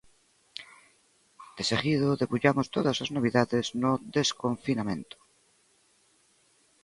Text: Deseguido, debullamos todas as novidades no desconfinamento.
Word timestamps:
Deseguido, 1.59 2.07
debullamos 2.21 2.67
todas 2.75 2.97
as 3.03 3.09
novidades 3.15 3.65
no 3.81 3.91
desconfinamento. 4.17 5.17